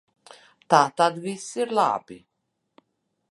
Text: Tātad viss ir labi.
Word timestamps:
Tātad 0.73 1.19
viss 1.27 1.45
ir 1.65 1.75
labi. 1.81 2.17